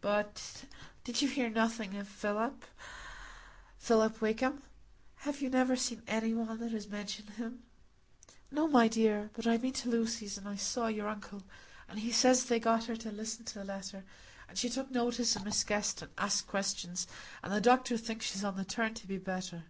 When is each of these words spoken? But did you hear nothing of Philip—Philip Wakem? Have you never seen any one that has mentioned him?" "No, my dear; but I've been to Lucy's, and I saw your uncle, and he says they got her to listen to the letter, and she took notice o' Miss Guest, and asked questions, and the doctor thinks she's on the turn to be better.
But 0.00 0.66
did 1.02 1.22
you 1.22 1.26
hear 1.28 1.50
nothing 1.50 1.96
of 1.96 2.06
Philip—Philip 2.06 4.20
Wakem? 4.20 4.62
Have 5.16 5.42
you 5.42 5.50
never 5.50 5.74
seen 5.74 6.04
any 6.06 6.32
one 6.32 6.60
that 6.60 6.70
has 6.70 6.86
mentioned 6.88 7.30
him?" 7.30 7.64
"No, 8.52 8.68
my 8.68 8.86
dear; 8.86 9.30
but 9.32 9.44
I've 9.44 9.62
been 9.62 9.72
to 9.72 9.88
Lucy's, 9.90 10.38
and 10.38 10.48
I 10.48 10.54
saw 10.54 10.86
your 10.86 11.08
uncle, 11.08 11.42
and 11.88 11.98
he 11.98 12.12
says 12.12 12.44
they 12.44 12.60
got 12.60 12.84
her 12.84 12.94
to 12.94 13.10
listen 13.10 13.44
to 13.46 13.54
the 13.58 13.64
letter, 13.64 14.04
and 14.48 14.56
she 14.56 14.70
took 14.70 14.88
notice 14.92 15.36
o' 15.36 15.42
Miss 15.42 15.64
Guest, 15.64 16.00
and 16.00 16.12
asked 16.16 16.46
questions, 16.46 17.08
and 17.42 17.52
the 17.52 17.60
doctor 17.60 17.98
thinks 17.98 18.26
she's 18.26 18.44
on 18.44 18.54
the 18.56 18.64
turn 18.64 18.94
to 18.94 19.08
be 19.08 19.18
better. 19.18 19.64